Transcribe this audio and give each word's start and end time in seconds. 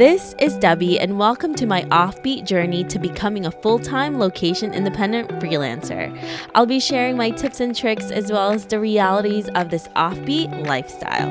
This 0.00 0.34
is 0.38 0.56
Debbie, 0.56 0.98
and 0.98 1.18
welcome 1.18 1.54
to 1.56 1.66
my 1.66 1.82
offbeat 1.90 2.46
journey 2.46 2.84
to 2.84 2.98
becoming 2.98 3.44
a 3.44 3.50
full 3.50 3.78
time 3.78 4.18
location 4.18 4.72
independent 4.72 5.28
freelancer. 5.32 6.10
I'll 6.54 6.64
be 6.64 6.80
sharing 6.80 7.18
my 7.18 7.28
tips 7.28 7.60
and 7.60 7.76
tricks 7.76 8.10
as 8.10 8.32
well 8.32 8.50
as 8.50 8.64
the 8.64 8.80
realities 8.80 9.50
of 9.50 9.68
this 9.68 9.88
offbeat 9.88 10.66
lifestyle. 10.66 11.28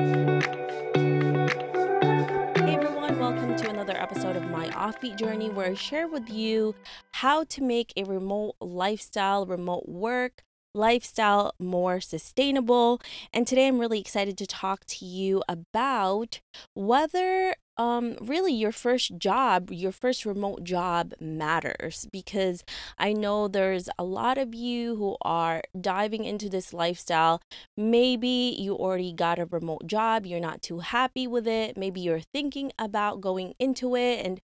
Hey 2.63 2.75
everyone, 2.75 3.17
welcome 3.17 3.55
to 3.55 3.69
another 3.71 3.97
episode 3.99 4.35
of 4.35 4.47
my 4.51 4.67
offbeat 4.67 5.17
journey 5.17 5.49
where 5.49 5.71
I 5.71 5.73
share 5.73 6.07
with 6.07 6.29
you 6.29 6.75
how 7.13 7.45
to 7.45 7.63
make 7.63 7.91
a 7.97 8.03
remote 8.03 8.53
lifestyle, 8.61 9.47
remote 9.47 9.89
work, 9.89 10.43
lifestyle 10.75 11.55
more 11.57 11.99
sustainable. 11.99 13.01
And 13.33 13.47
today 13.47 13.67
I'm 13.67 13.79
really 13.79 13.99
excited 13.99 14.37
to 14.37 14.45
talk 14.45 14.85
to 14.85 15.05
you 15.05 15.41
about 15.49 16.41
whether 16.75 17.55
um 17.79 18.15
really 18.21 18.53
your 18.53 18.73
first 18.73 19.17
job, 19.17 19.71
your 19.71 19.93
first 19.93 20.25
remote 20.25 20.63
job 20.65 21.13
matters 21.19 22.07
because 22.11 22.63
I 22.97 23.13
know 23.13 23.47
there's 23.47 23.89
a 23.97 24.03
lot 24.03 24.37
of 24.37 24.53
you 24.53 24.97
who 24.97 25.15
are 25.21 25.61
diving 25.79 26.25
into 26.25 26.49
this 26.49 26.73
lifestyle. 26.73 27.41
Maybe 27.77 28.55
you 28.59 28.75
already 28.75 29.13
got 29.13 29.39
a 29.39 29.45
remote 29.45 29.87
job, 29.87 30.25
you're 30.25 30.41
not 30.41 30.61
too 30.61 30.79
happy 30.79 31.25
with 31.25 31.47
it. 31.47 31.77
Maybe 31.77 32.01
you're 32.01 32.19
thinking 32.33 32.71
about 32.77 33.21
going 33.21 33.53
into 33.59 33.95
it 33.95 34.25
and 34.25 34.41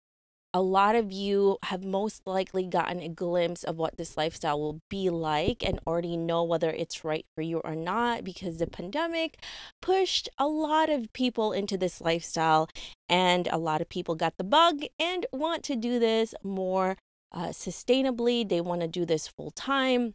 a 0.54 0.62
lot 0.62 0.96
of 0.96 1.12
you 1.12 1.58
have 1.64 1.84
most 1.84 2.22
likely 2.26 2.66
gotten 2.66 3.00
a 3.00 3.08
glimpse 3.08 3.64
of 3.64 3.78
what 3.78 3.98
this 3.98 4.18
lifestyle 4.18 4.59
will 4.59 4.82
be 4.90 5.09
like 5.09 5.64
and 5.66 5.80
already 5.88 6.18
know 6.18 6.44
whether 6.44 6.70
it's 6.70 7.05
right 7.05 7.26
for 7.36 7.42
you 7.42 7.59
or 7.59 7.76
not 7.76 8.23
because 8.23 8.58
the 8.58 8.68
pandemic 8.68 9.38
pushed 9.82 10.28
a 10.38 10.48
lot 10.48 10.90
of 10.90 11.12
people 11.14 11.54
into 11.54 11.78
this 11.78 12.02
lifestyle 12.02 12.68
and 13.08 13.48
a 13.48 13.58
lot 13.58 13.82
of 13.82 13.90
people 13.90 14.16
got 14.16 14.38
the 14.38 14.44
bug 14.44 14.82
and 15.00 15.26
want 15.32 15.64
to 15.64 15.75
do 15.75 16.00
this 16.00 16.36
more 16.44 16.97
uh, 17.31 17.47
sustainably. 17.47 18.47
They 18.47 18.62
want 18.62 18.81
to 18.81 18.88
do 18.88 19.06
this 19.06 19.28
full 19.28 19.52
time 19.52 20.14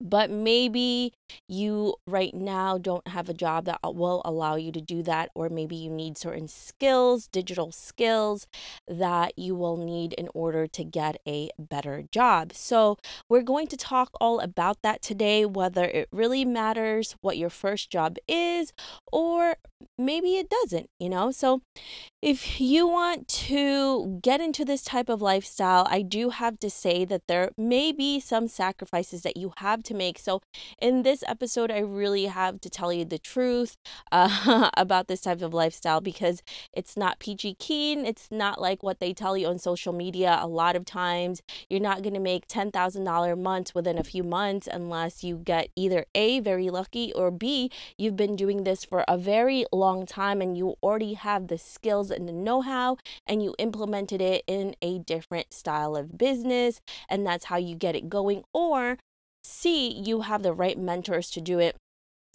but 0.00 0.30
maybe 0.30 1.12
you 1.48 1.94
right 2.06 2.34
now 2.34 2.78
don't 2.78 3.06
have 3.08 3.28
a 3.28 3.34
job 3.34 3.64
that 3.64 3.78
uh, 3.84 3.90
will 3.90 4.22
allow 4.24 4.54
you 4.54 4.72
to 4.72 4.80
do 4.80 5.02
that 5.02 5.30
or 5.34 5.48
maybe 5.48 5.76
you 5.76 5.90
need 5.90 6.16
certain 6.16 6.48
skills 6.48 7.28
digital 7.28 7.72
skills 7.72 8.46
that 8.86 9.38
you 9.38 9.54
will 9.54 9.76
need 9.76 10.12
in 10.14 10.28
order 10.34 10.66
to 10.66 10.84
get 10.84 11.16
a 11.26 11.50
better 11.58 12.04
job. 12.10 12.52
So 12.54 12.98
we're 13.28 13.42
going 13.42 13.66
to 13.68 13.76
talk 13.76 14.10
all 14.20 14.40
about 14.40 14.78
that 14.82 15.02
today 15.02 15.44
whether 15.44 15.84
it 15.84 16.08
really 16.12 16.44
matters 16.44 17.16
what 17.20 17.36
your 17.36 17.50
first 17.50 17.90
job 17.90 18.16
is 18.26 18.72
or 19.12 19.56
maybe 19.96 20.36
it 20.36 20.48
doesn't 20.48 20.88
you 20.98 21.08
know? 21.08 21.30
So 21.30 21.62
if 22.20 22.60
you 22.60 22.86
want 22.88 23.28
to 23.28 24.18
get 24.22 24.40
into 24.40 24.64
this 24.64 24.82
type 24.82 25.08
of 25.08 25.22
lifestyle, 25.22 25.86
I 25.88 26.02
do 26.02 26.30
have 26.30 26.58
to 26.60 26.70
say 26.70 27.04
that 27.04 27.22
there 27.28 27.50
may 27.56 27.92
be 27.92 28.18
some 28.20 28.48
sacrifices 28.48 29.22
that 29.22 29.36
you 29.36 29.52
have 29.58 29.82
to 29.88 29.94
make. 29.94 30.18
So, 30.18 30.40
in 30.80 31.02
this 31.02 31.22
episode, 31.26 31.70
I 31.70 31.80
really 31.80 32.26
have 32.26 32.60
to 32.60 32.70
tell 32.70 32.92
you 32.92 33.04
the 33.04 33.18
truth 33.18 33.76
uh, 34.12 34.70
about 34.76 35.08
this 35.08 35.20
type 35.22 35.42
of 35.42 35.52
lifestyle 35.52 36.00
because 36.00 36.42
it's 36.72 36.96
not 36.96 37.18
peachy 37.18 37.54
keen. 37.58 38.06
It's 38.06 38.28
not 38.30 38.60
like 38.60 38.82
what 38.82 39.00
they 39.00 39.12
tell 39.12 39.36
you 39.36 39.48
on 39.48 39.58
social 39.58 39.92
media. 39.92 40.38
A 40.40 40.46
lot 40.46 40.76
of 40.76 40.84
times, 40.84 41.42
you're 41.68 41.80
not 41.80 42.02
going 42.02 42.14
to 42.14 42.20
make 42.20 42.46
$10,000 42.48 43.38
months 43.38 43.74
within 43.74 43.98
a 43.98 44.04
few 44.04 44.22
months 44.22 44.68
unless 44.70 45.24
you 45.24 45.36
get 45.36 45.70
either 45.76 46.06
A, 46.14 46.40
very 46.40 46.70
lucky, 46.70 47.12
or 47.14 47.30
B, 47.30 47.70
you've 47.96 48.16
been 48.16 48.36
doing 48.36 48.64
this 48.64 48.84
for 48.84 49.04
a 49.08 49.18
very 49.18 49.64
long 49.72 50.06
time 50.06 50.40
and 50.40 50.56
you 50.56 50.76
already 50.82 51.14
have 51.14 51.48
the 51.48 51.58
skills 51.58 52.10
and 52.10 52.28
the 52.28 52.32
know 52.32 52.60
how, 52.60 52.96
and 53.26 53.42
you 53.42 53.54
implemented 53.58 54.20
it 54.20 54.44
in 54.46 54.74
a 54.82 54.98
different 55.00 55.52
style 55.52 55.96
of 55.96 56.18
business, 56.18 56.80
and 57.08 57.26
that's 57.26 57.46
how 57.46 57.56
you 57.56 57.74
get 57.74 57.96
it 57.96 58.08
going. 58.08 58.44
Or 58.52 58.98
C, 59.48 59.88
you 59.90 60.20
have 60.20 60.42
the 60.42 60.52
right 60.52 60.78
mentors 60.78 61.30
to 61.30 61.40
do 61.40 61.58
it. 61.58 61.76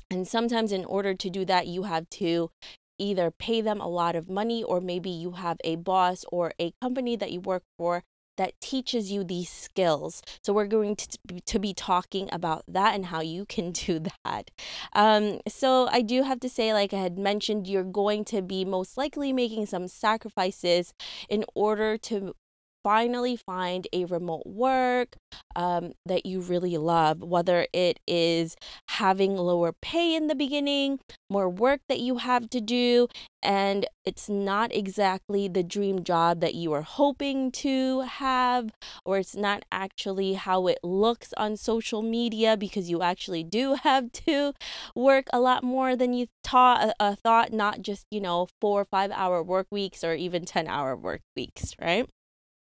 And 0.09 0.27
sometimes, 0.27 0.71
in 0.71 0.83
order 0.85 1.13
to 1.13 1.29
do 1.29 1.45
that, 1.45 1.67
you 1.67 1.83
have 1.83 2.09
to 2.21 2.49
either 2.97 3.31
pay 3.31 3.61
them 3.61 3.79
a 3.79 3.87
lot 3.87 4.15
of 4.15 4.29
money, 4.29 4.63
or 4.63 4.81
maybe 4.81 5.09
you 5.09 5.31
have 5.31 5.57
a 5.63 5.75
boss 5.75 6.25
or 6.31 6.53
a 6.59 6.73
company 6.81 7.15
that 7.15 7.31
you 7.31 7.39
work 7.39 7.63
for 7.77 8.03
that 8.37 8.59
teaches 8.59 9.11
you 9.11 9.23
these 9.23 9.49
skills. 9.49 10.23
So, 10.43 10.53
we're 10.53 10.65
going 10.65 10.95
to, 10.95 11.17
to 11.45 11.59
be 11.59 11.73
talking 11.73 12.29
about 12.31 12.63
that 12.67 12.95
and 12.95 13.05
how 13.05 13.21
you 13.21 13.45
can 13.45 13.71
do 13.85 13.99
that. 13.99 14.49
Um, 14.93 15.39
so, 15.47 15.87
I 15.91 16.01
do 16.01 16.23
have 16.23 16.39
to 16.39 16.49
say, 16.49 16.73
like 16.73 16.93
I 16.93 16.99
had 16.99 17.19
mentioned, 17.19 17.67
you're 17.67 17.83
going 17.83 18.25
to 18.25 18.41
be 18.41 18.65
most 18.65 18.97
likely 18.97 19.31
making 19.33 19.67
some 19.67 19.87
sacrifices 19.87 20.93
in 21.29 21.45
order 21.53 21.95
to 22.09 22.33
finally 22.83 23.35
find 23.35 23.87
a 23.93 24.05
remote 24.05 24.45
work 24.45 25.15
um, 25.55 25.93
that 26.05 26.25
you 26.25 26.41
really 26.41 26.77
love, 26.77 27.21
whether 27.21 27.67
it 27.73 27.99
is 28.07 28.55
having 28.89 29.35
lower 29.35 29.71
pay 29.71 30.15
in 30.15 30.27
the 30.27 30.35
beginning, 30.35 30.99
more 31.29 31.49
work 31.49 31.81
that 31.87 31.99
you 31.99 32.17
have 32.17 32.49
to 32.49 32.61
do, 32.61 33.07
and 33.41 33.85
it's 34.05 34.29
not 34.29 34.73
exactly 34.73 35.47
the 35.47 35.63
dream 35.63 36.03
job 36.03 36.39
that 36.39 36.55
you 36.55 36.73
are 36.73 36.81
hoping 36.81 37.51
to 37.51 38.01
have, 38.01 38.71
or 39.05 39.17
it's 39.17 39.35
not 39.35 39.63
actually 39.71 40.33
how 40.33 40.67
it 40.67 40.79
looks 40.83 41.33
on 41.37 41.57
social 41.57 42.01
media 42.01 42.57
because 42.57 42.89
you 42.89 43.01
actually 43.01 43.43
do 43.43 43.75
have 43.83 44.11
to 44.11 44.53
work 44.95 45.27
a 45.31 45.39
lot 45.39 45.63
more 45.63 45.95
than 45.95 46.13
you 46.13 46.27
uh, 46.53 46.91
uh 46.99 47.15
thought, 47.15 47.51
not 47.51 47.81
just, 47.81 48.05
you 48.11 48.21
know, 48.21 48.47
four 48.61 48.81
or 48.81 48.85
five 48.85 49.11
hour 49.11 49.41
work 49.41 49.67
weeks 49.71 50.03
or 50.03 50.13
even 50.13 50.45
10 50.45 50.67
hour 50.67 50.95
work 50.95 51.21
weeks, 51.35 51.73
right? 51.81 52.07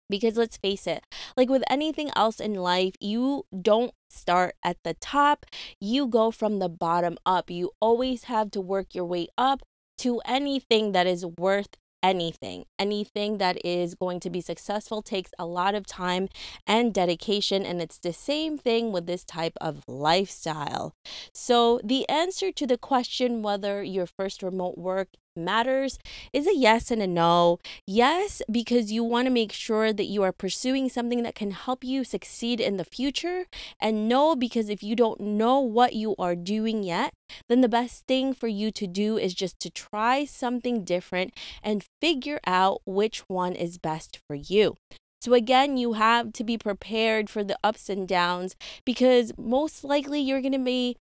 Because 0.09 0.37
let's 0.37 0.57
face 0.57 0.87
it, 0.87 1.03
like 1.35 1.49
with 1.49 1.63
anything 1.69 2.11
else 2.15 2.39
in 2.39 2.53
life, 2.55 2.93
you 2.99 3.45
don't 3.61 3.93
start 4.09 4.55
at 4.63 4.77
the 4.83 4.93
top, 4.95 5.45
you 5.79 6.07
go 6.07 6.31
from 6.31 6.59
the 6.59 6.69
bottom 6.69 7.17
up. 7.25 7.49
You 7.49 7.71
always 7.81 8.25
have 8.25 8.51
to 8.51 8.61
work 8.61 8.95
your 8.95 9.05
way 9.05 9.27
up 9.37 9.61
to 9.99 10.21
anything 10.25 10.91
that 10.91 11.07
is 11.07 11.25
worth 11.25 11.75
anything. 12.03 12.65
Anything 12.77 13.37
that 13.39 13.57
is 13.65 13.95
going 13.95 14.19
to 14.21 14.29
be 14.29 14.41
successful 14.41 15.01
takes 15.01 15.31
a 15.39 15.45
lot 15.45 15.75
of 15.75 15.85
time 15.85 16.29
and 16.65 16.93
dedication. 16.93 17.65
And 17.65 17.81
it's 17.81 17.97
the 17.97 18.13
same 18.13 18.57
thing 18.57 18.91
with 18.91 19.07
this 19.07 19.23
type 19.23 19.53
of 19.59 19.83
lifestyle. 19.87 20.93
So, 21.33 21.79
the 21.83 22.07
answer 22.07 22.51
to 22.51 22.67
the 22.67 22.77
question 22.77 23.41
whether 23.41 23.83
your 23.83 24.05
first 24.05 24.43
remote 24.43 24.77
work 24.77 25.09
matters 25.37 25.99
is 26.33 26.47
a 26.47 26.55
yes 26.55 26.91
and 26.91 27.01
a 27.01 27.07
no. 27.07 27.59
Yes, 27.85 28.41
because 28.51 28.91
you 28.91 29.03
want 29.03 29.27
to 29.27 29.31
make 29.31 29.51
sure 29.51 29.93
that 29.93 30.05
you 30.05 30.23
are 30.23 30.31
pursuing 30.31 30.89
something 30.89 31.23
that 31.23 31.35
can 31.35 31.51
help 31.51 31.83
you 31.83 32.03
succeed 32.03 32.59
in 32.59 32.77
the 32.77 32.85
future. 32.85 33.45
And 33.79 34.09
no, 34.09 34.35
because 34.35 34.69
if 34.69 34.83
you 34.83 34.95
don't 34.95 35.19
know 35.19 35.59
what 35.59 35.93
you 35.93 36.15
are 36.17 36.35
doing 36.35 36.83
yet, 36.83 37.13
then 37.49 37.61
the 37.61 37.69
best 37.69 38.05
thing 38.07 38.33
for 38.33 38.47
you 38.47 38.71
to 38.71 38.87
do 38.87 39.17
is 39.17 39.33
just 39.33 39.59
to 39.61 39.69
try 39.69 40.25
something 40.25 40.83
different 40.83 41.33
and 41.63 41.85
figure 42.01 42.39
out 42.45 42.81
which 42.85 43.19
one 43.27 43.53
is 43.53 43.77
best 43.77 44.19
for 44.27 44.35
you. 44.35 44.75
So, 45.19 45.33
again, 45.33 45.77
you 45.77 45.93
have 45.93 46.31
to 46.33 46.43
be 46.43 46.57
prepared 46.57 47.29
for 47.29 47.43
the 47.43 47.57
ups 47.63 47.89
and 47.89 48.07
downs 48.07 48.55
because 48.85 49.33
most 49.37 49.83
likely 49.83 50.21
you're 50.21 50.41
going 50.41 50.51
to 50.53 50.59
be 50.59 50.95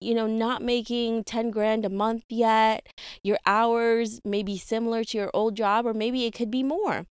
you 0.00 0.14
know, 0.14 0.26
not 0.26 0.62
making 0.62 1.24
10 1.24 1.50
grand 1.50 1.84
a 1.84 1.90
month 1.90 2.24
yet. 2.28 2.86
Your 3.22 3.38
hours 3.46 4.20
may 4.24 4.42
be 4.42 4.58
similar 4.58 5.04
to 5.04 5.18
your 5.18 5.30
old 5.34 5.56
job, 5.56 5.86
or 5.86 5.94
maybe 5.94 6.24
it 6.24 6.34
could 6.34 6.50
be 6.50 6.62
more. 6.62 7.06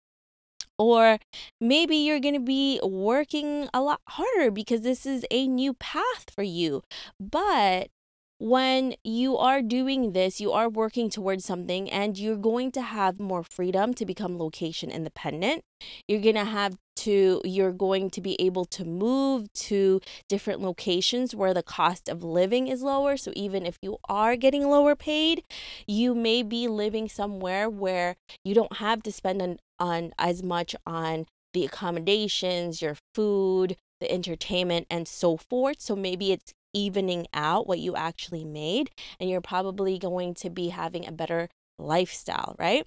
Or 0.78 1.20
maybe 1.62 1.96
you're 1.96 2.20
going 2.20 2.34
to 2.36 2.40
be 2.40 2.80
working 2.84 3.70
a 3.74 3.82
lot 3.82 4.02
harder 4.10 4.52
because 4.52 4.82
this 4.82 5.06
is 5.06 5.26
a 5.32 5.48
new 5.48 5.74
path 5.74 6.26
for 6.34 6.44
you. 6.44 6.84
But 7.20 7.90
when 8.38 8.96
you 9.04 9.38
are 9.38 9.62
doing 9.62 10.12
this, 10.12 10.42
you 10.42 10.52
are 10.52 10.68
working 10.68 11.10
towards 11.10 11.46
something 11.46 11.90
and 11.90 12.18
you're 12.18 12.36
going 12.36 12.72
to 12.74 12.82
have 12.82 13.20
more 13.20 13.44
freedom 13.44 13.94
to 13.94 14.06
become 14.06 14.38
location 14.38 14.92
independent. 14.92 15.64
You're 16.08 16.22
going 16.22 16.36
to 16.36 16.44
have 16.44 16.78
to, 17.06 17.42
you're 17.44 17.72
going 17.72 18.10
to 18.12 18.22
be 18.22 18.40
able 18.40 18.66
to 18.66 18.84
move 18.86 19.52
to 19.54 20.02
different 20.28 20.62
locations 20.62 21.36
where 21.36 21.54
the 21.54 21.64
cost 21.64 22.10
of 22.10 22.24
living 22.24 22.68
is 22.68 22.82
lower. 22.82 23.18
So 23.18 23.32
even 23.36 23.66
if 23.66 23.78
you 23.82 23.98
are 24.10 24.36
getting 24.36 24.68
lower 24.70 24.96
paid, 24.96 25.44
you 25.88 26.16
may 26.16 26.44
be 26.44 26.68
living 26.68 27.08
somewhere 27.10 27.70
where 27.70 28.16
you 28.44 28.54
don't 28.54 28.78
have 28.78 29.04
to 29.04 29.12
spend 29.12 29.42
on, 29.42 29.58
on 29.80 30.14
as 30.18 30.42
much 30.44 30.76
on 30.86 31.26
the 31.54 31.66
accommodations, 31.66 32.82
your 32.82 32.98
food, 33.14 33.78
the 34.02 34.12
entertainment, 34.12 34.88
and 34.90 35.08
so 35.08 35.38
forth. 35.38 35.80
So 35.80 35.96
maybe 35.96 36.32
it's 36.32 36.54
evening 36.74 37.28
out 37.34 37.68
what 37.68 37.80
you 37.80 37.96
actually 37.96 38.44
made, 38.44 38.92
and 39.20 39.30
you're 39.30 39.42
probably 39.42 39.98
going 39.98 40.34
to 40.36 40.50
be 40.50 40.70
having 40.70 41.08
a 41.08 41.12
better 41.12 41.50
lifestyle, 41.80 42.56
right? 42.60 42.86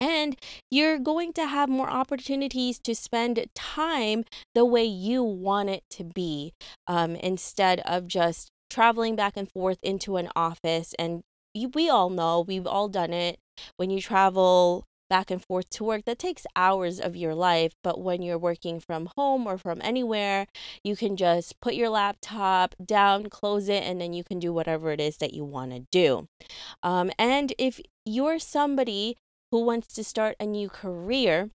And 0.00 0.36
you're 0.70 0.98
going 0.98 1.32
to 1.34 1.46
have 1.46 1.68
more 1.68 1.90
opportunities 1.90 2.78
to 2.80 2.94
spend 2.94 3.44
time 3.54 4.24
the 4.54 4.64
way 4.64 4.84
you 4.84 5.22
want 5.22 5.68
it 5.68 5.82
to 5.90 6.04
be 6.04 6.52
um, 6.86 7.16
instead 7.16 7.80
of 7.80 8.06
just 8.06 8.50
traveling 8.70 9.16
back 9.16 9.36
and 9.36 9.50
forth 9.50 9.78
into 9.82 10.16
an 10.16 10.28
office. 10.34 10.94
And 10.98 11.22
we 11.74 11.90
all 11.90 12.08
know, 12.08 12.40
we've 12.40 12.66
all 12.66 12.88
done 12.88 13.12
it. 13.12 13.38
When 13.76 13.90
you 13.90 14.00
travel 14.00 14.86
back 15.10 15.30
and 15.30 15.44
forth 15.44 15.68
to 15.70 15.84
work, 15.84 16.04
that 16.06 16.18
takes 16.18 16.46
hours 16.54 17.00
of 17.00 17.16
your 17.16 17.34
life. 17.34 17.72
But 17.82 18.00
when 18.00 18.22
you're 18.22 18.38
working 18.38 18.80
from 18.80 19.10
home 19.16 19.46
or 19.46 19.58
from 19.58 19.80
anywhere, 19.82 20.46
you 20.84 20.96
can 20.96 21.16
just 21.16 21.60
put 21.60 21.74
your 21.74 21.90
laptop 21.90 22.74
down, 22.82 23.28
close 23.28 23.68
it, 23.68 23.82
and 23.82 24.00
then 24.00 24.12
you 24.14 24.24
can 24.24 24.38
do 24.38 24.52
whatever 24.52 24.92
it 24.92 25.00
is 25.00 25.18
that 25.18 25.34
you 25.34 25.44
want 25.44 25.72
to 25.72 25.84
do. 25.90 26.28
Um, 26.82 27.10
and 27.18 27.52
if 27.58 27.80
you're 28.06 28.38
somebody 28.38 29.16
who 29.50 29.64
wants 29.64 29.88
to 29.94 30.04
start 30.04 30.36
a 30.40 30.46
new 30.46 30.68
career, 30.68 31.50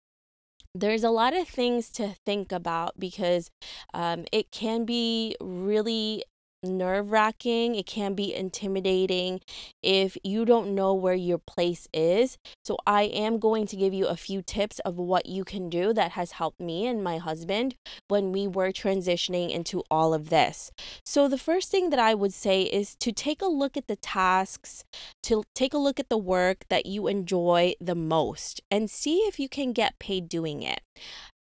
there's 0.75 1.05
a 1.05 1.11
lot 1.11 1.35
of 1.35 1.47
things 1.47 1.89
to 1.91 2.15
think 2.27 2.51
about 2.51 2.99
because 2.99 3.51
um, 3.93 4.25
it 4.33 4.51
can 4.51 4.85
be 4.85 5.37
really 5.41 6.25
nerve 6.65 7.11
wracking. 7.11 7.75
It 7.75 7.87
can 7.87 8.15
be 8.15 8.35
intimidating 8.35 9.41
if 9.83 10.17
you 10.23 10.45
don't 10.45 10.75
know 10.75 10.95
where 10.95 11.15
your 11.15 11.39
place 11.39 11.89
is. 11.93 12.39
So, 12.65 12.79
I 12.87 13.03
am 13.03 13.39
going 13.39 13.67
to 13.69 13.77
give 13.77 13.95
you 13.95 14.07
a 14.07 14.17
few 14.17 14.43
tips 14.43 14.79
of 14.81 14.97
what 14.97 15.27
you 15.27 15.45
can 15.45 15.69
do 15.69 15.93
that 15.93 16.13
has 16.13 16.33
helped 16.33 16.61
me 16.61 16.87
and 16.87 17.03
my 17.03 17.19
husband 17.19 17.75
when 18.09 18.33
we 18.33 18.47
were 18.47 18.73
transitioning 18.73 19.51
into 19.51 19.83
all 19.91 20.15
of 20.15 20.31
this. 20.31 20.71
So, 21.05 21.29
the 21.29 21.39
first 21.39 21.71
thing 21.71 21.91
that 21.91 21.99
I 21.99 22.15
would 22.15 22.33
say 22.33 22.63
is 22.63 22.97
to 23.01 23.13
take 23.13 23.43
a 23.43 23.47
look 23.47 23.77
at 23.77 23.87
the 23.87 23.97
tasks, 23.97 24.85
to 25.25 25.45
take 25.55 25.75
a 25.75 25.79
look 25.79 26.01
at 26.01 26.09
the 26.09 26.19
work 26.19 26.65
that 26.69 26.87
you 26.87 27.07
enjoy 27.07 27.75
the 27.81 27.95
most, 27.95 28.61
and 28.71 28.91
see 28.91 29.19
if 29.19 29.39
you 29.39 29.49
can 29.49 29.73
get 29.73 29.99
paid 29.99 30.29
doing 30.29 30.63
it. 30.63 30.81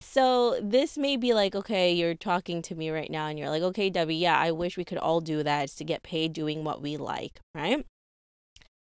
So 0.01 0.59
this 0.63 0.97
may 0.97 1.17
be 1.17 1.35
like, 1.35 1.55
okay, 1.55 1.93
you're 1.93 2.15
talking 2.15 2.63
to 2.63 2.75
me 2.75 2.91
right 2.91 3.11
now 3.11 3.27
and 3.27 3.39
you're 3.39 3.51
like, 3.51 3.63
okay, 3.63 3.91
Debbie, 3.91 4.17
yeah, 4.17 4.39
I 4.39 4.51
wish 4.51 4.77
we 4.77 4.85
could 4.85 4.99
all 4.99 5.21
do 5.21 5.43
that 5.43 5.69
to 5.71 5.85
get 5.85 6.03
paid 6.03 6.33
doing 6.33 6.65
what 6.65 6.81
we 6.81 6.97
like, 6.97 7.41
right? 7.55 7.85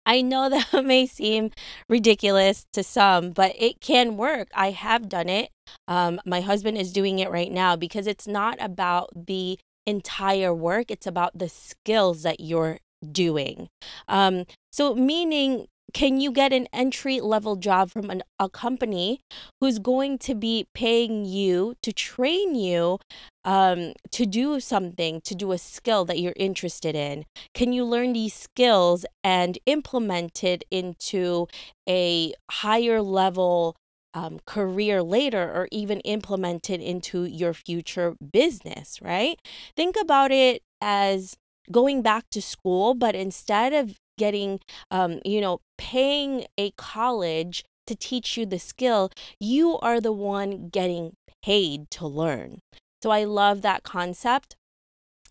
I 0.04 0.22
know 0.22 0.48
that 0.72 0.84
may 0.84 1.06
seem 1.06 1.50
ridiculous 1.88 2.66
to 2.72 2.82
some, 2.82 3.30
but 3.30 3.54
it 3.58 3.80
can 3.80 4.16
work. 4.16 4.48
I 4.54 4.70
have 4.70 5.08
done 5.08 5.28
it. 5.28 5.50
Um, 5.88 6.20
my 6.24 6.40
husband 6.40 6.78
is 6.78 6.92
doing 6.92 7.18
it 7.18 7.30
right 7.30 7.50
now 7.50 7.76
because 7.76 8.06
it's 8.06 8.28
not 8.28 8.56
about 8.60 9.10
the 9.26 9.58
entire 9.86 10.52
work, 10.54 10.90
it's 10.90 11.06
about 11.06 11.38
the 11.38 11.48
skills 11.48 12.22
that 12.22 12.40
you're 12.40 12.78
doing. 13.12 13.68
Um, 14.08 14.44
so, 14.72 14.94
meaning 14.94 15.66
can 15.94 16.20
you 16.20 16.32
get 16.32 16.52
an 16.52 16.66
entry 16.72 17.20
level 17.20 17.56
job 17.56 17.90
from 17.90 18.10
an, 18.10 18.22
a 18.38 18.48
company 18.48 19.20
who's 19.60 19.78
going 19.78 20.18
to 20.18 20.34
be 20.34 20.66
paying 20.74 21.24
you 21.24 21.74
to 21.82 21.92
train 21.92 22.54
you 22.54 22.98
um, 23.44 23.92
to 24.10 24.26
do 24.26 24.60
something, 24.60 25.20
to 25.22 25.34
do 25.34 25.52
a 25.52 25.58
skill 25.58 26.04
that 26.04 26.18
you're 26.18 26.34
interested 26.36 26.94
in? 26.94 27.24
Can 27.54 27.72
you 27.72 27.84
learn 27.84 28.12
these 28.12 28.34
skills 28.34 29.06
and 29.22 29.58
implement 29.66 30.42
it 30.42 30.64
into 30.70 31.46
a 31.88 32.34
higher 32.50 33.00
level 33.00 33.76
um, 34.14 34.40
career 34.46 35.02
later 35.02 35.42
or 35.42 35.68
even 35.70 36.00
implement 36.00 36.70
it 36.70 36.80
into 36.80 37.24
your 37.24 37.52
future 37.52 38.16
business, 38.32 38.98
right? 39.02 39.38
Think 39.76 39.94
about 40.00 40.32
it 40.32 40.62
as 40.80 41.36
going 41.70 42.02
back 42.02 42.24
to 42.30 42.40
school, 42.40 42.94
but 42.94 43.14
instead 43.14 43.74
of 43.74 43.96
getting, 44.18 44.60
um, 44.90 45.20
you 45.24 45.40
know, 45.40 45.60
paying 45.78 46.46
a 46.58 46.70
college 46.72 47.64
to 47.86 47.94
teach 47.94 48.36
you 48.36 48.46
the 48.46 48.58
skill, 48.58 49.10
you 49.38 49.78
are 49.78 50.00
the 50.00 50.12
one 50.12 50.68
getting 50.68 51.12
paid 51.42 51.90
to 51.90 52.06
learn. 52.06 52.60
So 53.02 53.10
I 53.10 53.24
love 53.24 53.62
that 53.62 53.82
concept. 53.82 54.56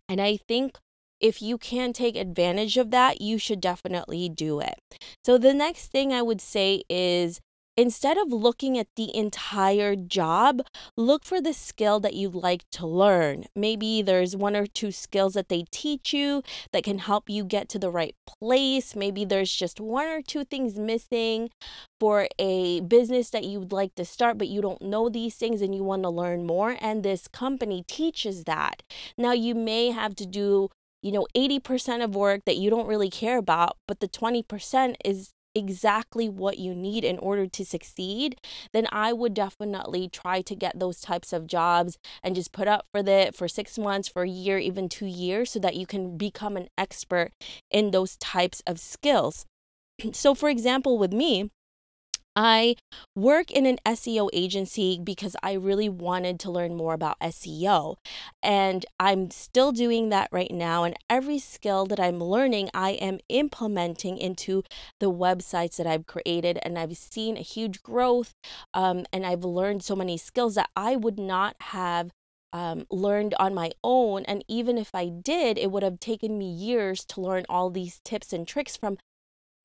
And 0.08 0.22
I 0.22 0.38
think 0.38 0.78
if 1.20 1.42
you 1.42 1.58
can 1.58 1.94
take 1.94 2.16
advantage 2.16 2.78
of 2.78 2.92
that, 2.92 3.22
you 3.22 3.38
should 3.38 3.60
definitely 3.60 4.30
do 4.30 4.60
it. 4.60 4.76
So 5.24 5.38
the 5.38 5.54
next 5.54 5.88
thing 5.88 6.14
I 6.14 6.22
would 6.22 6.42
say 6.42 6.84
is 6.90 7.42
instead 7.78 8.18
of 8.18 8.32
looking 8.32 8.78
at 8.78 8.88
the 8.96 9.16
entire 9.16 9.96
job, 9.96 10.62
look 10.96 11.26
for 11.26 11.42
the 11.42 11.54
skill 11.54 12.00
that 12.00 12.14
you'd 12.14 12.36
like 12.36 12.64
to 12.72 12.88
learn. 12.88 13.46
Maybe 13.56 14.02
there's 14.02 14.36
one 14.36 14.56
or 14.56 14.66
two 14.66 14.92
skills 14.92 15.34
that 15.34 15.50
they 15.50 15.66
teach 15.72 16.14
you 16.14 16.44
that 16.72 16.84
can 16.84 17.00
help 17.00 17.30
you 17.30 17.44
get 17.44 17.70
to 17.70 17.80
the 17.80 17.90
right 17.90 18.16
place. 18.26 18.96
Maybe 18.96 19.26
there's 19.26 19.52
just 19.52 19.80
one 19.80 20.08
or 20.08 20.22
two 20.22 20.46
things 20.46 20.78
missing 20.80 21.50
for 22.00 22.28
a 22.40 22.82
business 22.82 23.30
that 23.32 23.44
you'd 23.44 23.72
like 23.72 23.96
to 23.96 24.06
start, 24.06 24.38
but 24.38 24.48
you 24.48 24.62
don't 24.62 24.82
know 24.82 25.10
these 25.10 25.36
things 25.36 25.62
and 25.62 25.76
you 25.76 25.84
want 25.84 26.04
to 26.04 26.10
learn 26.10 26.46
more. 26.46 26.78
And 26.80 27.04
this 27.04 27.28
company 27.28 27.84
teaches 27.88 28.46
that. 28.46 28.84
Now, 29.18 29.34
you 29.34 29.56
may 29.56 29.92
have 29.92 30.16
to 30.16 30.26
do 30.26 30.70
you 31.02 31.12
know 31.12 31.28
80% 31.36 32.04
of 32.04 32.16
work 32.16 32.46
that 32.46 32.58
you 32.58 32.72
don't 32.72 32.88
really 32.88 33.12
care 33.12 33.38
about 33.38 33.78
but 33.88 34.00
the 34.00 34.08
20% 34.08 34.96
is 35.06 35.34
exactly 35.56 36.28
what 36.30 36.60
you 36.60 36.76
need 36.76 37.04
in 37.04 37.18
order 37.20 37.48
to 37.48 37.66
succeed, 37.66 38.40
then 38.74 38.88
I 38.92 39.14
would 39.14 39.34
definitely 39.34 40.10
try 40.10 40.42
to 40.42 40.56
get 40.56 40.80
those 40.80 41.00
types 41.00 41.32
of 41.34 41.48
jobs 41.48 41.98
and 42.22 42.36
just 42.36 42.52
put 42.52 42.68
up 42.68 42.86
for 42.92 43.02
it 43.06 43.36
for 43.36 43.48
six 43.48 43.78
months, 43.78 44.08
for 44.08 44.24
a 44.24 44.30
year, 44.30 44.60
even 44.60 44.90
two 44.90 45.06
years, 45.06 45.52
so 45.52 45.60
that 45.60 45.76
you 45.76 45.86
can 45.86 46.18
become 46.18 46.58
an 46.58 46.68
expert 46.78 47.32
in 47.72 47.92
those 47.92 48.18
types 48.18 48.62
of 48.68 48.80
skills. 48.80 49.46
So, 50.12 50.36
for 50.36 50.50
example, 50.50 50.98
with 50.98 51.14
me, 51.14 51.52
I 52.36 52.76
work 53.16 53.50
in 53.50 53.66
an 53.66 53.80
SEO 53.86 54.30
agency 54.34 55.00
because 55.02 55.36
I 55.42 55.54
really 55.54 55.88
wanted 55.88 56.40
to 56.42 56.52
learn 56.52 56.76
more 56.76 56.94
about 56.94 57.20
SEO. 57.22 57.96
And 58.44 58.86
I'm 59.00 59.32
still 59.32 59.72
doing 59.72 60.10
that 60.10 60.28
right 60.32 60.52
now. 60.52 60.84
And 60.84 60.96
every 61.10 61.40
skill 61.40 61.86
that 61.86 62.00
I'm 62.00 62.20
learning, 62.20 62.70
I 62.74 62.92
am 62.92 63.20
implementing 63.30 64.18
into 64.18 64.64
the 65.00 65.12
websites 65.12 65.78
that 65.78 65.88
I've 65.88 66.08
created. 66.08 66.60
And 66.64 66.78
I've 66.78 66.98
seen 66.98 67.38
a 67.38 67.42
huge 67.42 67.82
growth. 67.82 68.34
Um, 68.74 69.06
and 69.14 69.26
I've 69.26 69.46
learned 69.46 69.84
so 69.84 69.96
many 69.96 70.18
skills 70.18 70.56
that 70.56 70.70
I 70.76 70.98
would 70.98 71.18
not 71.18 71.56
have 71.62 72.12
um, 72.52 72.86
learned 72.92 73.34
on 73.40 73.54
my 73.54 73.72
own. 73.84 74.24
And 74.26 74.44
even 74.50 74.78
if 74.78 74.94
I 74.94 75.08
did, 75.08 75.58
it 75.58 75.72
would 75.72 75.84
have 75.84 76.00
taken 76.00 76.38
me 76.38 76.50
years 76.52 77.06
to 77.06 77.22
learn 77.22 77.46
all 77.48 77.70
these 77.70 78.02
tips 78.04 78.34
and 78.34 78.46
tricks 78.48 78.76
from 78.76 78.98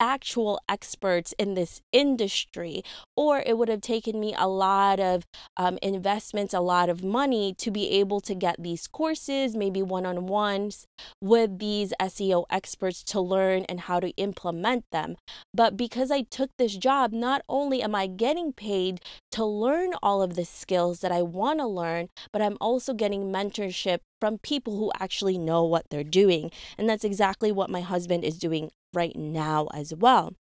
actual 0.01 0.59
experts 0.67 1.33
in 1.37 1.53
this 1.53 1.79
industry, 1.93 2.83
or 3.15 3.43
it 3.45 3.57
would 3.57 3.69
have 3.69 3.81
taken 3.81 4.19
me 4.19 4.33
a 4.35 4.47
lot 4.47 4.99
of 4.99 5.25
um, 5.55 5.77
investments, 5.81 6.53
a 6.53 6.59
lot 6.59 6.89
of 6.89 7.03
money 7.03 7.53
to 7.59 7.69
be 7.69 7.89
able 7.91 8.19
to 8.19 8.33
get 8.33 8.55
these 8.61 8.87
courses, 8.87 9.55
maybe 9.55 9.81
one 9.81 10.05
on 10.05 10.25
ones 10.25 10.87
with 11.21 11.59
these 11.59 11.93
SEO 12.01 12.45
experts 12.49 13.03
to 13.03 13.21
learn 13.21 13.63
and 13.69 13.81
how 13.81 13.99
to 13.99 14.09
implement 14.17 14.83
them. 14.91 15.15
But 15.53 15.77
because 15.77 16.09
I 16.09 16.23
took 16.23 16.49
this 16.57 16.75
job, 16.75 17.13
not 17.13 17.43
only 17.47 17.83
am 17.83 17.93
I 17.93 18.07
getting 18.07 18.51
paid 18.51 19.01
to 19.33 19.45
learn 19.45 19.91
all 20.01 20.23
of 20.23 20.33
the 20.33 20.45
skills 20.45 21.01
that 21.01 21.11
I 21.11 21.21
want 21.21 21.59
to 21.59 21.67
learn, 21.67 22.09
but 22.33 22.41
I'm 22.41 22.57
also 22.59 22.93
getting 22.93 23.31
mentorship 23.31 23.99
from 24.19 24.39
people 24.39 24.77
who 24.77 24.91
actually 24.99 25.37
know 25.37 25.63
what 25.63 25.85
they're 25.89 26.03
doing. 26.03 26.51
And 26.77 26.89
that's 26.89 27.03
exactly 27.03 27.51
what 27.51 27.69
my 27.69 27.81
husband 27.81 28.23
is 28.23 28.37
doing 28.37 28.71
right 28.93 29.15
now 29.15 29.67
as 29.73 29.93
well. 29.93 30.33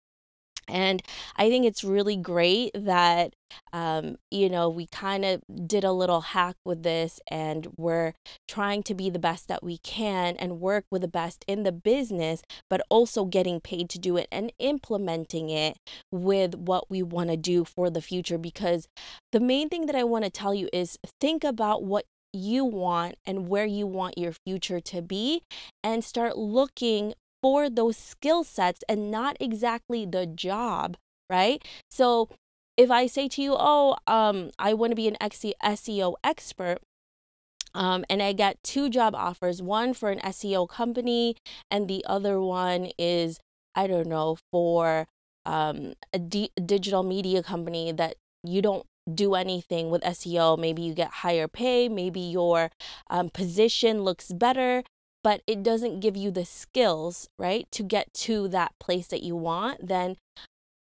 And 0.71 1.03
I 1.37 1.49
think 1.49 1.67
it's 1.67 1.83
really 1.83 2.17
great 2.17 2.71
that, 2.75 3.35
um, 3.73 4.17
you 4.31 4.49
know, 4.49 4.69
we 4.69 4.87
kind 4.87 5.25
of 5.25 5.43
did 5.67 5.85
a 5.85 5.93
little 5.93 6.21
hack 6.21 6.55
with 6.65 6.83
this 6.83 7.21
and 7.29 7.67
we're 7.77 8.13
trying 8.47 8.83
to 8.85 8.95
be 8.95 9.11
the 9.11 9.19
best 9.19 9.49
that 9.49 9.63
we 9.65 9.79
can 9.79 10.37
and 10.37 10.61
work 10.61 10.85
with 10.91 11.03
the 11.03 11.09
best 11.09 11.45
in 11.49 11.65
the 11.65 11.73
business, 11.73 12.43
but 12.69 12.83
also 12.89 13.25
getting 13.25 13.61
paid 13.61 13.91
to 13.91 13.99
do 13.99 14.17
it 14.17 14.29
and 14.31 14.53
implementing 14.59 15.51
it 15.51 15.77
with 16.13 16.55
what 16.55 16.91
we 16.91 17.03
want 17.03 17.31
to 17.31 17.37
do 17.37 17.65
for 17.65 17.91
the 17.91 18.03
future. 18.03 18.39
Because 18.39 18.87
the 19.33 19.41
main 19.41 19.69
thing 19.69 19.87
that 19.87 19.97
I 19.97 20.05
want 20.05 20.25
to 20.25 20.31
tell 20.31 20.55
you 20.55 20.69
is 20.73 20.99
think 21.21 21.43
about 21.43 21.83
what 21.83 22.05
you 22.33 22.65
want 22.65 23.17
and 23.27 23.49
where 23.49 23.67
you 23.67 23.87
want 23.87 24.17
your 24.17 24.33
future 24.47 24.81
to 24.81 25.03
be 25.03 25.43
and 25.83 26.05
start 26.05 26.37
looking 26.37 27.15
for 27.43 27.71
those 27.71 27.97
skill 27.97 28.45
sets 28.45 28.83
and 28.89 29.11
not 29.11 29.37
exactly 29.41 30.07
the 30.07 30.27
job, 30.27 30.97
right? 31.29 31.65
So 31.91 32.29
if 32.77 32.91
I 32.91 33.07
say 33.07 33.29
to 33.29 33.43
you, 33.43 33.57
oh, 33.59 33.97
um, 34.07 34.51
I 34.59 34.75
want 34.75 34.93
to 34.93 34.97
be 34.97 35.09
an 35.09 35.17
SEO 35.21 36.15
expert, 36.25 36.79
um, 37.75 38.05
and 38.11 38.23
I 38.23 38.33
get 38.33 38.63
two 38.63 38.89
job 38.89 39.15
offers 39.15 39.63
one 39.63 39.95
for 39.95 40.11
an 40.11 40.19
SEO 40.21 40.69
company, 40.69 41.37
and 41.71 41.89
the 41.89 42.05
other 42.07 42.41
one 42.41 42.91
is, 42.99 43.39
I 43.75 43.87
don't 43.87 44.09
know, 44.09 44.39
for 44.51 45.07
um, 45.47 45.95
a 46.13 46.19
digital 46.19 47.03
media 47.03 47.43
company 47.43 47.93
that 47.93 48.17
you 48.43 48.63
don't 48.63 48.87
do 49.13 49.35
anything 49.35 49.91
with 49.91 50.03
SEO. 50.03 50.59
Maybe 50.59 50.83
you 50.83 50.95
get 50.95 51.11
higher 51.11 51.49
pay, 51.49 51.89
maybe 51.89 52.21
your 52.21 52.71
um, 53.09 53.31
position 53.31 54.03
looks 54.03 54.33
better, 54.33 54.83
but 55.23 55.43
it 55.47 55.63
doesn't 55.63 56.01
give 56.01 56.17
you 56.17 56.31
the 56.31 56.45
skills, 56.45 57.29
right, 57.39 57.67
to 57.73 57.83
get 57.83 58.13
to 58.15 58.49
that 58.49 58.73
place 58.79 59.07
that 59.09 59.23
you 59.23 59.37
want, 59.37 59.87
then 59.87 60.17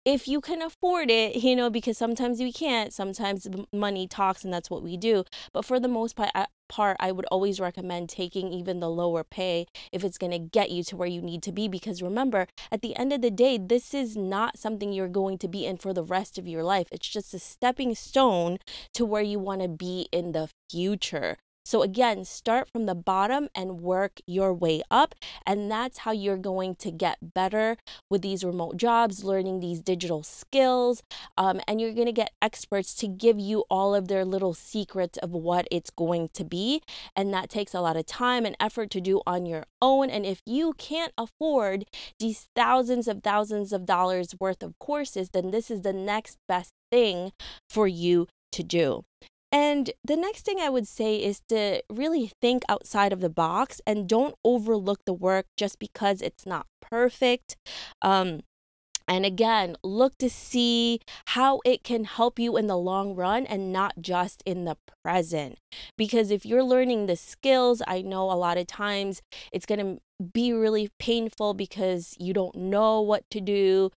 if 0.05 0.27
you 0.27 0.41
can 0.41 0.61
afford 0.61 1.09
it, 1.09 1.37
you 1.37 1.55
know, 1.55 1.69
because 1.69 1.97
sometimes 1.97 2.39
we 2.39 2.51
can't, 2.51 2.91
sometimes 2.91 3.47
money 3.71 4.05
talks 4.05 4.43
and 4.43 4.53
that's 4.53 4.69
what 4.69 4.83
we 4.83 4.97
do. 4.97 5.23
But 5.53 5.63
for 5.63 5.79
the 5.79 5.87
most 5.87 6.15
part, 6.15 6.31
I, 6.35 7.11
would 7.11 7.25
always 7.31 7.59
recommend 7.59 8.09
taking 8.09 8.51
even 8.51 8.79
the 8.79 8.89
lower 8.89 9.23
pay 9.23 9.67
if 9.93 10.03
it's 10.03 10.17
going 10.17 10.31
to 10.31 10.39
get 10.39 10.71
you 10.71 10.83
to 10.85 10.97
where 10.97 11.07
you 11.07 11.21
need 11.21 11.41
to 11.43 11.53
be. 11.53 11.69
Because 11.69 12.01
remember, 12.01 12.47
at 12.71 12.81
the 12.81 12.95
end 12.97 13.13
of 13.13 13.21
the 13.21 13.31
day, 13.31 13.57
this 13.57 13.93
is 13.93 14.17
not 14.17 14.57
something 14.57 14.91
you're 14.91 15.07
going 15.07 15.37
to 15.37 15.47
be 15.47 15.65
in 15.65 15.77
for 15.77 15.93
the 15.93 16.03
rest 16.03 16.37
of 16.37 16.47
your 16.47 16.63
life. 16.63 16.87
It's 16.91 17.07
just 17.07 17.33
a 17.33 17.39
stepping 17.39 17.95
stone 17.95 18.57
to 18.95 19.05
where 19.05 19.21
you 19.21 19.39
want 19.39 19.61
to 19.61 19.69
be 19.69 20.09
in 20.11 20.33
the 20.33 20.49
future. 20.69 21.37
So, 21.65 21.81
again, 21.81 22.25
start 22.25 22.67
from 22.67 22.85
the 22.85 22.95
bottom 22.95 23.47
and 23.55 23.81
work 23.81 24.19
your 24.27 24.53
way 24.53 24.81
up. 24.91 25.15
And 25.45 25.71
that's 25.71 25.99
how 25.99 26.11
you're 26.11 26.37
going 26.37 26.75
to 26.75 26.91
get 26.91 27.33
better 27.33 27.77
with 28.09 28.21
these 28.21 28.43
remote 28.43 28.77
jobs, 28.77 29.23
learning 29.23 29.59
these 29.59 29.79
digital 29.79 30.23
skills. 30.23 31.03
Um, 31.37 31.61
and 31.67 31.79
you're 31.79 31.93
going 31.93 32.07
to 32.07 32.11
get 32.11 32.33
experts 32.41 32.93
to 32.95 33.07
give 33.07 33.39
you 33.39 33.63
all 33.69 33.95
of 33.95 34.07
their 34.07 34.25
little 34.25 34.53
secrets 34.53 35.17
of 35.19 35.31
what 35.31 35.67
it's 35.71 35.89
going 35.89 36.29
to 36.33 36.43
be. 36.43 36.81
And 37.15 37.33
that 37.33 37.49
takes 37.49 37.73
a 37.73 37.81
lot 37.81 37.97
of 37.97 38.05
time 38.05 38.45
and 38.45 38.55
effort 38.59 38.89
to 38.91 39.01
do 39.01 39.21
on 39.25 39.45
your 39.45 39.65
own. 39.81 40.09
And 40.09 40.25
if 40.25 40.41
you 40.45 40.73
can't 40.73 41.13
afford 41.17 41.85
these 42.19 42.47
thousands 42.55 43.07
of 43.07 43.23
thousands 43.23 43.71
of 43.71 43.85
dollars 43.85 44.35
worth 44.39 44.63
of 44.63 44.77
courses, 44.79 45.29
then 45.29 45.51
this 45.51 45.71
is 45.71 45.81
the 45.81 45.93
next 45.93 46.37
best 46.47 46.73
thing 46.91 47.31
for 47.69 47.87
you 47.87 48.27
to 48.51 48.63
do. 48.63 49.03
And 49.53 49.91
the 50.03 50.17
next 50.17 50.45
thing 50.45 50.59
I 50.59 50.69
would 50.71 50.87
say 50.87 51.17
is 51.17 51.41
to 51.49 51.83
really 51.87 52.31
think 52.41 52.63
outside 52.67 53.13
of 53.13 53.21
the 53.21 53.29
box 53.29 53.79
and 53.85 54.09
don't 54.09 54.33
overlook 54.43 55.05
the 55.05 55.13
work 55.13 55.45
just 55.55 55.77
because 55.77 56.23
it's 56.23 56.47
not 56.47 56.65
perfect. 56.81 57.55
Um, 58.01 58.41
and 59.07 59.25
again, 59.25 59.75
look 59.83 60.17
to 60.17 60.29
see 60.29 61.01
how 61.27 61.59
it 61.65 61.83
can 61.83 62.05
help 62.05 62.39
you 62.39 62.57
in 62.57 62.65
the 62.65 62.77
long 62.77 63.15
run 63.15 63.45
and 63.45 63.71
not 63.71 64.01
just 64.01 64.41
in 64.43 64.65
the 64.65 64.77
present. 65.03 65.59
Because 65.97 66.31
if 66.31 66.45
you're 66.45 66.63
learning 66.63 67.05
the 67.05 67.15
skills, 67.15 67.83
I 67.85 68.01
know 68.01 68.31
a 68.31 68.33
lot 68.33 68.57
of 68.57 68.65
times 68.65 69.21
it's 69.51 69.65
going 69.67 69.79
to 69.79 70.01
be 70.33 70.53
really 70.53 70.89
painful 70.99 71.53
because 71.53 72.15
you 72.17 72.33
don't 72.33 72.55
know 72.55 73.01
what 73.01 73.29
to 73.31 73.41
do. 73.41 73.91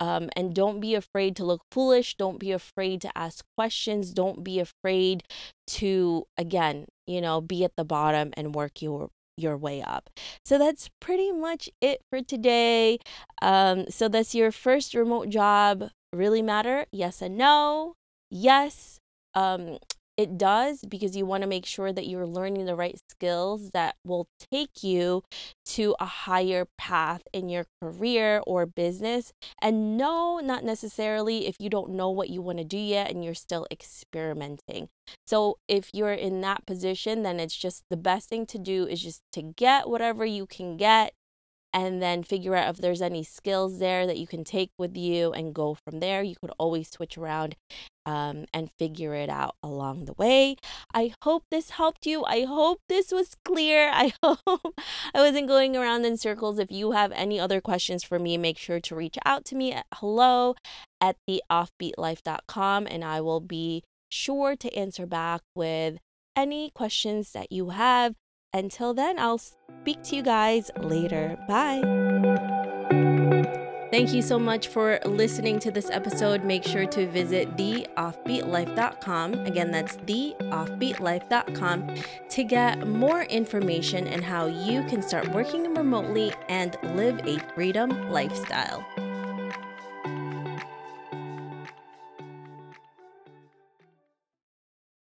Um, 0.00 0.30
and 0.36 0.54
don't 0.54 0.80
be 0.80 0.94
afraid 0.94 1.36
to 1.36 1.44
look 1.44 1.62
foolish. 1.70 2.16
Don't 2.16 2.38
be 2.38 2.52
afraid 2.52 3.00
to 3.02 3.18
ask 3.18 3.44
questions. 3.56 4.12
Don't 4.12 4.44
be 4.44 4.60
afraid 4.60 5.24
to, 5.68 6.26
again, 6.36 6.86
you 7.06 7.20
know, 7.20 7.40
be 7.40 7.64
at 7.64 7.76
the 7.76 7.84
bottom 7.84 8.32
and 8.36 8.54
work 8.54 8.82
your 8.82 9.10
your 9.36 9.56
way 9.56 9.80
up. 9.80 10.10
So 10.44 10.58
that's 10.58 10.90
pretty 11.00 11.30
much 11.30 11.70
it 11.80 12.00
for 12.10 12.20
today. 12.20 12.98
Um, 13.40 13.86
so 13.88 14.08
that's 14.08 14.34
your 14.34 14.50
first 14.50 14.94
remote 14.94 15.28
job 15.28 15.90
really 16.12 16.42
matter? 16.42 16.86
Yes 16.92 17.22
and 17.22 17.36
no. 17.36 17.94
Yes. 18.30 19.00
Um, 19.34 19.78
it 20.18 20.36
does 20.36 20.84
because 20.86 21.16
you 21.16 21.24
want 21.24 21.42
to 21.42 21.48
make 21.48 21.64
sure 21.64 21.92
that 21.92 22.08
you're 22.08 22.26
learning 22.26 22.66
the 22.66 22.74
right 22.74 22.98
skills 23.08 23.70
that 23.70 23.94
will 24.04 24.26
take 24.50 24.82
you 24.82 25.22
to 25.64 25.94
a 26.00 26.06
higher 26.06 26.66
path 26.76 27.22
in 27.32 27.48
your 27.48 27.66
career 27.80 28.42
or 28.44 28.66
business. 28.66 29.32
And 29.62 29.96
no, 29.96 30.40
not 30.40 30.64
necessarily 30.64 31.46
if 31.46 31.54
you 31.60 31.70
don't 31.70 31.92
know 31.92 32.10
what 32.10 32.30
you 32.30 32.42
want 32.42 32.58
to 32.58 32.64
do 32.64 32.76
yet 32.76 33.12
and 33.12 33.24
you're 33.24 33.32
still 33.32 33.68
experimenting. 33.70 34.88
So 35.24 35.58
if 35.68 35.94
you're 35.94 36.12
in 36.12 36.40
that 36.40 36.66
position, 36.66 37.22
then 37.22 37.38
it's 37.38 37.56
just 37.56 37.84
the 37.88 37.96
best 37.96 38.28
thing 38.28 38.44
to 38.46 38.58
do 38.58 38.88
is 38.88 39.00
just 39.00 39.22
to 39.34 39.42
get 39.42 39.88
whatever 39.88 40.26
you 40.26 40.46
can 40.46 40.76
get 40.76 41.12
and 41.72 42.02
then 42.02 42.24
figure 42.24 42.56
out 42.56 42.70
if 42.70 42.78
there's 42.78 43.02
any 43.02 43.22
skills 43.22 43.78
there 43.78 44.06
that 44.06 44.18
you 44.18 44.26
can 44.26 44.42
take 44.42 44.70
with 44.78 44.96
you 44.96 45.32
and 45.32 45.54
go 45.54 45.74
from 45.74 46.00
there. 46.00 46.22
You 46.22 46.34
could 46.40 46.52
always 46.58 46.90
switch 46.90 47.16
around 47.16 47.54
um, 48.08 48.46
and 48.54 48.70
figure 48.78 49.12
it 49.12 49.28
out 49.28 49.56
along 49.62 50.06
the 50.06 50.14
way. 50.14 50.56
I 50.94 51.12
hope 51.22 51.44
this 51.50 51.70
helped 51.70 52.06
you. 52.06 52.24
I 52.24 52.44
hope 52.44 52.80
this 52.88 53.12
was 53.12 53.36
clear. 53.44 53.90
I 53.92 54.14
hope 54.22 54.74
I 55.14 55.20
wasn't 55.20 55.46
going 55.46 55.76
around 55.76 56.06
in 56.06 56.16
circles. 56.16 56.58
If 56.58 56.72
you 56.72 56.92
have 56.92 57.12
any 57.12 57.38
other 57.38 57.60
questions 57.60 58.02
for 58.02 58.18
me, 58.18 58.38
make 58.38 58.56
sure 58.56 58.80
to 58.80 58.96
reach 58.96 59.18
out 59.26 59.44
to 59.46 59.54
me 59.54 59.72
at 59.72 59.86
hello 59.94 60.54
at 61.00 61.16
theoffbeatlife.com 61.28 62.86
and 62.90 63.04
I 63.04 63.20
will 63.20 63.40
be 63.40 63.84
sure 64.10 64.56
to 64.56 64.74
answer 64.74 65.04
back 65.04 65.42
with 65.54 65.98
any 66.34 66.70
questions 66.70 67.32
that 67.32 67.52
you 67.52 67.70
have. 67.70 68.14
Until 68.54 68.94
then, 68.94 69.18
I'll 69.18 69.36
speak 69.36 70.02
to 70.04 70.16
you 70.16 70.22
guys 70.22 70.70
later. 70.80 71.36
Bye. 71.46 72.07
Thank 73.90 74.12
you 74.12 74.20
so 74.20 74.38
much 74.38 74.68
for 74.68 75.00
listening 75.06 75.58
to 75.60 75.70
this 75.70 75.88
episode. 75.88 76.44
Make 76.44 76.62
sure 76.62 76.84
to 76.86 77.06
visit 77.06 77.56
theoffbeatlife.com. 77.56 79.34
Again, 79.46 79.70
that's 79.70 79.96
theoffbeatlife.com 79.96 81.94
to 82.28 82.44
get 82.44 82.86
more 82.86 83.22
information 83.22 84.06
and 84.06 84.22
how 84.22 84.44
you 84.46 84.82
can 84.84 85.00
start 85.00 85.28
working 85.32 85.74
remotely 85.74 86.34
and 86.50 86.76
live 86.94 87.18
a 87.26 87.38
freedom 87.54 88.10
lifestyle. 88.10 88.84